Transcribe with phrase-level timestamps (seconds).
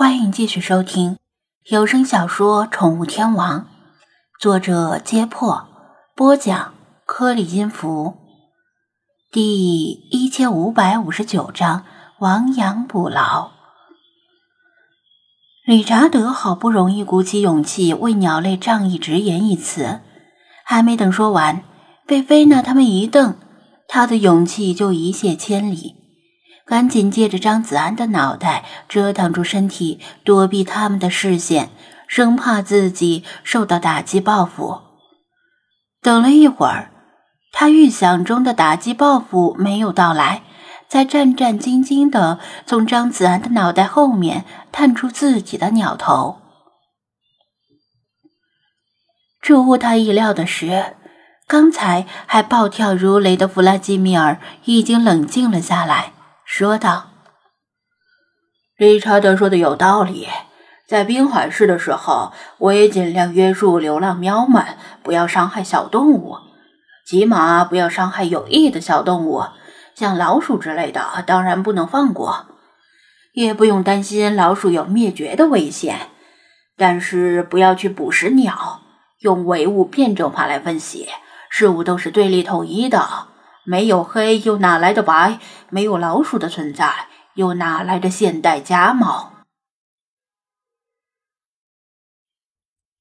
[0.00, 1.18] 欢迎继续收听
[1.64, 3.60] 有声小说《宠物天王》，
[4.40, 5.68] 作者：揭破，
[6.16, 6.72] 播讲：
[7.04, 8.14] 颗粒音符，
[9.30, 11.84] 第一千五百五十九章：
[12.20, 13.50] 亡羊补牢。
[15.66, 20.00] 理查德好不容易鼓起勇气为鸟类仗义直言一词，
[20.64, 21.62] 还没等说完，
[22.06, 23.36] 被菲娜他们一瞪，
[23.86, 25.99] 他的勇气就一泻千里。
[26.66, 31.70] 赶紧借着张子安的脑袋遮挡住身体，躲避他们的视线，
[32.06, 34.82] 生怕自己受到打击报复。
[36.00, 36.92] 等了一会儿，
[37.52, 40.42] 他预想中的打击报复没有到来，
[40.88, 46.40] 才战战兢兢地从张子安的脑袋后面探出自己的鸟头。
[49.42, 50.96] 出乎他意料的是，
[51.46, 56.12] 刚才还暴跳如雷的弗拉基米尔已经冷静了下来。
[56.52, 57.10] 说道
[58.76, 60.26] ：“理查德说的有道理，
[60.84, 66.38] 在滨海市的时候，我也尽量约束流浪喵们，不要伤害小动物，
[67.06, 69.44] 起码不要伤害有益的小动物，
[69.94, 72.46] 像老鼠之类的，当然不能放过。
[73.32, 76.08] 也不用担心老鼠有灭绝的危险，
[76.76, 78.80] 但是不要去捕食鸟。
[79.20, 81.08] 用唯物辩证法来分析，
[81.48, 83.28] 事物都是对立统一的。”
[83.64, 85.38] 没有黑，又哪来的白？
[85.68, 89.32] 没有老鼠的存在，又哪来的现代家猫？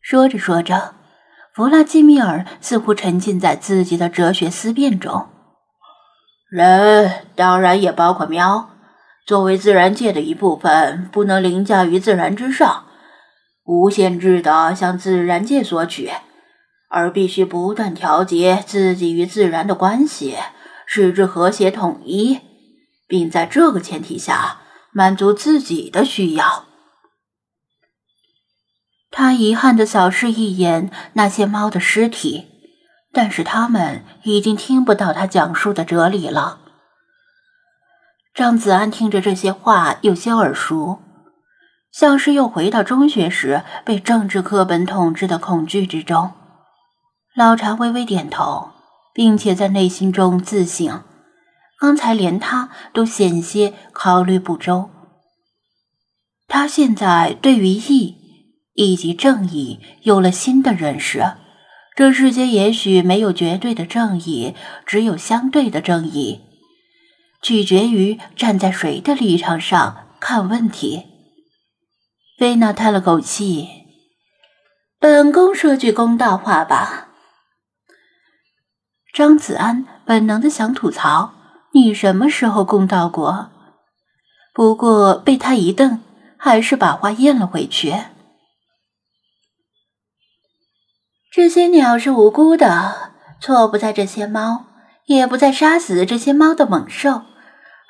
[0.00, 0.94] 说着说着，
[1.54, 5.28] 弗拉基米尔似乎沉浸在自己的哲学思辨中。
[6.50, 8.70] 人当然也包括喵，
[9.24, 12.86] 作为自然界的一部分，不能凌驾于自然之上，
[13.64, 16.10] 无限制的向自然界索取。
[16.90, 20.36] 而必须不断调节自己与自然的关系，
[20.86, 22.40] 使之和谐统一，
[23.06, 24.58] 并在这个前提下
[24.92, 26.66] 满足自己的需要。
[29.12, 32.48] 他遗憾地扫视一眼那些猫的尸体，
[33.12, 36.58] 但是他们已经听不到他讲述的哲理了。
[38.34, 41.00] 张子安听着这些话有些耳熟，
[41.92, 46.32] 像是又回到中学时被政治课本统治的恐惧之中。
[47.36, 48.70] 老查微微点头，
[49.14, 51.04] 并且在内心中自省：
[51.78, 54.90] 刚才连他都险些考虑不周。
[56.48, 58.16] 他现在对于义
[58.74, 61.34] 以及正义有了新的认识。
[61.96, 64.54] 这世间也许没有绝对的正义，
[64.86, 66.40] 只有相对的正义，
[67.42, 71.04] 取决于站在谁的立场上看问题。
[72.38, 73.68] 菲娜叹了口气
[74.98, 77.08] ：“本宫说句公道话吧。”
[79.12, 81.32] 张子安本能的想吐槽
[81.74, 83.50] ：“你什么时候公道过？”
[84.54, 86.00] 不过被他一瞪，
[86.36, 87.94] 还是把话咽了回去。
[91.32, 94.66] 这些鸟是无辜的，错不在这些猫，
[95.06, 97.22] 也不在杀死这些猫的猛兽，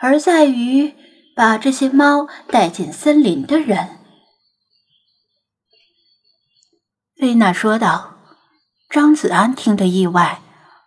[0.00, 0.94] 而在于
[1.34, 3.98] 把这些猫带进森林的人。”
[7.16, 8.16] 菲娜说道。
[8.90, 10.40] 张子安听得意外。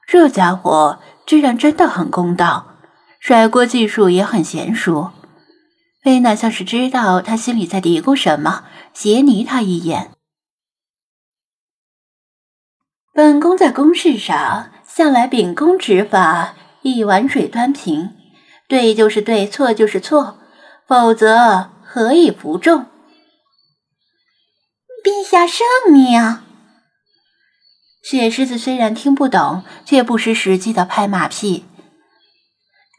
[0.08, 2.78] 这家伙居然真的很公道，
[3.20, 5.12] 甩锅技术也很娴熟。
[6.02, 10.12] 菲娜像是知道他心里在嘀咕什么，斜睨他一眼。
[13.14, 18.12] 本宫在公事上向来秉公执法，一碗水端平，
[18.68, 20.40] 对就是对，错就是错，
[20.88, 22.88] 否则何以服众？
[25.04, 26.43] 陛下圣明。
[28.04, 31.66] 雪狮子虽然听不懂，却不失时机的拍马屁。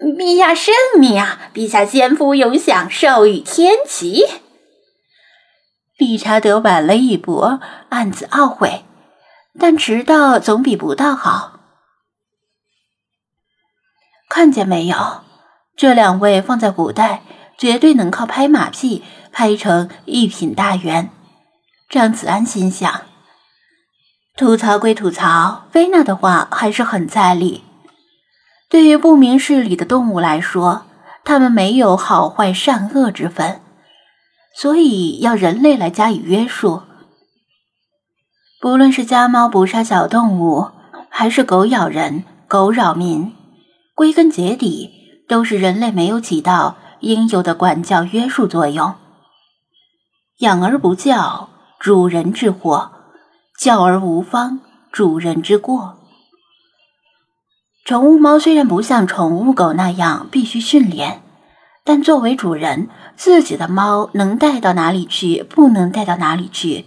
[0.00, 1.50] 陛下圣明啊！
[1.52, 4.24] 陛下仙福永享，寿与天齐。
[5.98, 7.58] 理查德晚了一步，
[7.90, 8.84] 暗自懊悔，
[9.58, 11.60] 但迟到总比不到好。
[14.28, 15.22] 看见没有？
[15.76, 17.22] 这两位放在古代，
[17.58, 21.10] 绝对能靠拍马屁拍成一品大员。
[21.90, 23.02] 张子安心想。
[24.36, 27.62] 吐槽归吐槽，菲娜的话还是很在理。
[28.68, 30.86] 对于不明事理的动物来说，
[31.22, 33.60] 它们没有好坏善恶之分，
[34.56, 36.82] 所以要人类来加以约束。
[38.60, 40.68] 不论是家猫捕杀小动物，
[41.08, 43.32] 还是狗咬人、狗扰民，
[43.94, 44.90] 归根结底
[45.28, 48.94] 都是人类没有起到应有的管教约束作用。
[50.38, 52.90] 养而不教，主人之祸。
[53.58, 54.60] 教而无方，
[54.90, 55.98] 主人之过。
[57.84, 61.22] 宠物猫虽然不像宠物狗那样必须训练，
[61.84, 66.86] 但作为主人，自己的猫能带到哪里去，不能带到哪里去，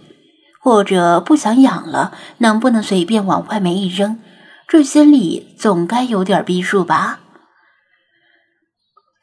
[0.60, 4.18] 或者不想养了，能不能随便往外面一扔，
[4.66, 7.20] 这心里总该有点逼数吧？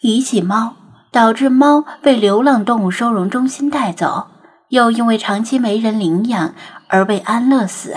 [0.01, 0.75] 遗弃猫，
[1.11, 4.27] 导致猫被流浪动物收容中心带走，
[4.69, 6.55] 又因为长期没人领养
[6.87, 7.95] 而被安乐死。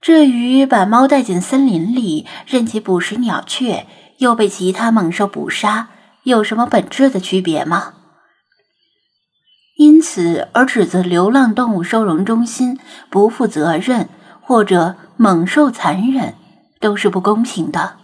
[0.00, 3.86] 至于把猫带进森林里，任其捕食鸟雀，
[4.18, 5.88] 又被其他猛兽捕杀。
[6.22, 7.94] 有什么本质的区别吗？
[9.76, 12.78] 因此而指责流浪动物收容中心
[13.10, 14.08] 不负责任
[14.40, 16.34] 或者猛兽残忍，
[16.80, 17.96] 都是不公平的。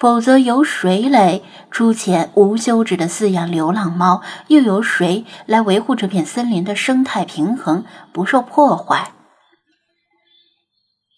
[0.00, 4.22] 否则，由谁来出钱无休止的饲养流浪猫？
[4.46, 9.12] 又由谁来维护这片森林的生态平衡不受破坏？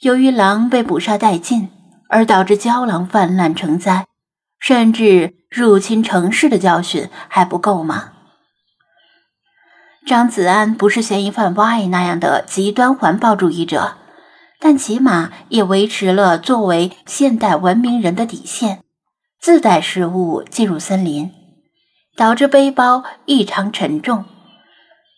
[0.00, 1.70] 由于狼被捕杀殆尽，
[2.08, 4.06] 而导致郊狼泛滥成灾。
[4.58, 8.12] 甚至入侵城市的教训还不够吗？
[10.04, 13.96] 张子安不是嫌疑犯 Y 那样的极端环保主义者，
[14.64, 18.84] 但起码也维持了作为现代文明人的底线：
[19.40, 21.32] 自带食物进入森林，
[22.14, 24.24] 导致背包异常沉重。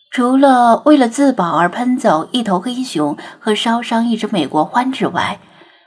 [0.09, 5.39] 除了为了自保而喷走一头黑熊和烧伤一只美国獾之外，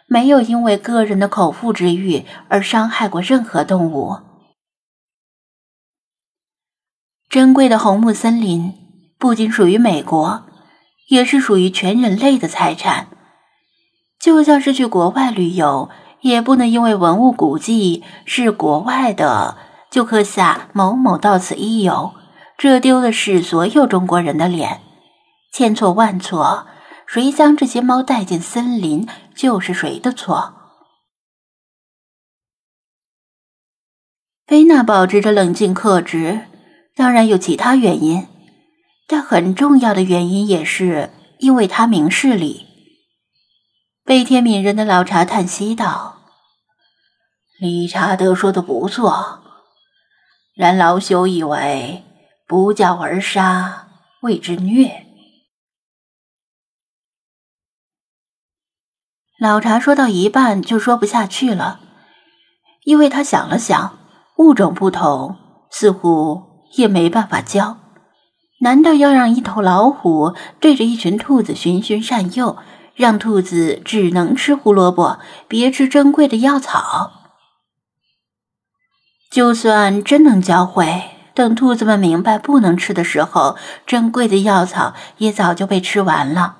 [0.06, 4.18] 没有因为个人的口腹之欲而伤害过任何动物。
[7.28, 8.72] 珍贵的红木森林
[9.18, 10.44] 不仅属于美国，
[11.08, 13.08] 也是属于全人类的财产。
[14.20, 15.88] 就像是去国外旅游，
[16.20, 19.56] 也不能因为文物古迹是国外的，
[19.90, 22.12] 就刻下“某某到此一游”，
[22.58, 24.80] 这丢的是所有中国人的脸。
[25.52, 26.66] 千错万错，
[27.06, 29.08] 谁将这些猫带进森林？
[29.34, 30.54] 就是谁的错？
[34.46, 36.46] 菲娜保持着冷静克制，
[36.94, 38.26] 当然有其他原因，
[39.06, 42.67] 但很重要的原因也是因为他明事理。
[44.08, 46.22] 悲天悯人的老茶叹息道
[47.60, 49.42] ：“理查德说的不错，
[50.54, 52.02] 然老朽以为
[52.46, 53.88] 不教而杀
[54.22, 55.04] 谓之虐。”
[59.38, 61.80] 老茶说到一半就说不下去了，
[62.84, 63.98] 因为他想了想，
[64.38, 65.36] 物种不同，
[65.70, 67.76] 似乎也没办法教。
[68.62, 72.56] 难道要让一头老虎对着一群兔子循循善诱，
[72.98, 75.18] 让兔子只能吃胡萝卜，
[75.48, 77.12] 别吃珍贵的药草？
[79.30, 83.56] 就算真能教会，等兔子们明白不能吃的时候，
[83.86, 86.58] 珍贵的药草也早就被吃完了。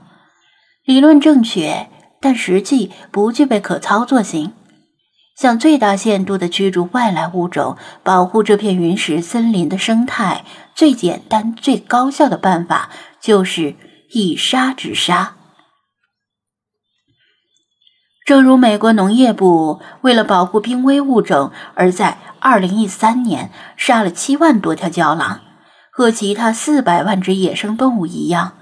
[0.86, 1.90] 理论正确。
[2.20, 4.52] 但实际不具备可操作性。
[5.36, 10.44] 想最大限度的驱逐外来物种，保护这片云石森林的生态，
[10.74, 12.90] 最简单、最高效的办法
[13.20, 13.76] 就是
[14.10, 15.36] 以杀止杀。
[18.28, 25.40] 正如美国农业部为了保护濒危物种，而在二零一三年杀了七万多条郊狼
[25.90, 28.52] 和其他四百万只野生动物一样，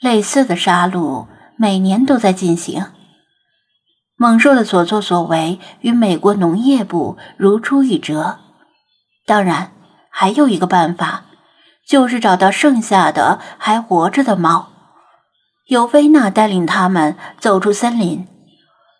[0.00, 1.28] 类似的杀戮。
[1.56, 2.86] 每年都在进行。
[4.16, 8.40] 猛兽的所作所为与美国农业部如出一辙。
[9.24, 9.70] 当然，
[10.10, 11.22] 还有一个办法，
[11.86, 14.70] 就是找到剩下的还活着的猫，
[15.68, 18.26] 由菲娜带领他们走出森林，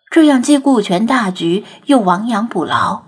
[0.09, 3.05] 这样既顾全大局，又亡羊补牢。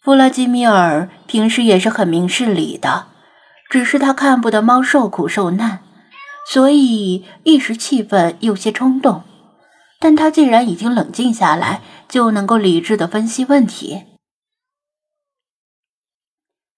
[0.00, 3.08] 弗拉基米尔平时也是很明事理的，
[3.68, 5.80] 只是他看不得猫受苦受难。
[6.50, 9.24] 所以一时气愤，有些冲动。
[10.00, 14.04] 但他既然已经冷静下来，就能够理智的分析问题。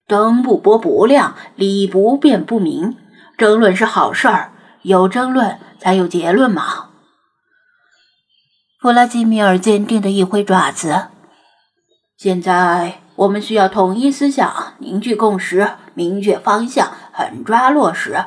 [0.07, 2.97] 灯不拨不亮，理不辩不明。
[3.37, 6.90] 争论是好事儿，有争论才有结论嘛。
[8.81, 11.09] 弗拉基米尔坚定的一挥爪子。
[12.17, 18.25] 现在我们需要统一思想，凝聚共识，明确方向，狠抓落实。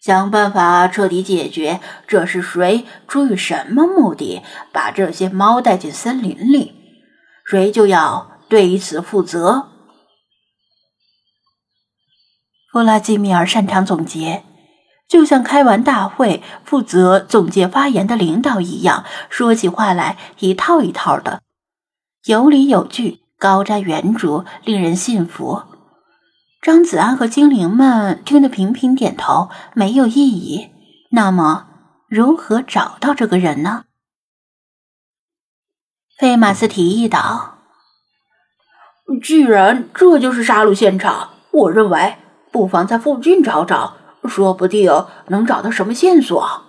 [0.00, 6.76] 想办法彻底解决，这是谁出于什么目的把这些猫带进森林里？
[7.44, 9.70] 谁就要对此负责。
[12.70, 14.44] 弗拉基米尔擅长总结，
[15.14, 21.40] 就像开完大会负责总结发言的领导一样，说起话来一套一套的，
[22.24, 25.62] 有理有据，高瞻远瞩，令人信服。
[26.60, 30.70] 张子安和精灵们听得频频点头，没有异议。
[31.12, 31.68] 那么，
[32.08, 33.84] 如何找到这个人呢？
[36.18, 37.58] 费马斯提议道
[39.22, 42.16] ：“既然这就是杀戮现场，我认为
[42.50, 43.96] 不妨在附近找找，
[44.28, 44.90] 说不定
[45.28, 46.62] 能找到什么线索。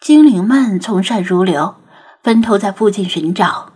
[0.00, 1.76] 精灵们从善如流，
[2.22, 3.72] 分头在附近寻找。